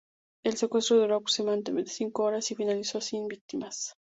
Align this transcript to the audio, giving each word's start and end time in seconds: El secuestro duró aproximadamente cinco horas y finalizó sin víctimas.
El 0.43 0.57
secuestro 0.57 0.97
duró 0.97 1.17
aproximadamente 1.17 1.85
cinco 1.91 2.23
horas 2.23 2.49
y 2.49 2.55
finalizó 2.55 3.01
sin 3.01 3.27
víctimas. 3.27 3.93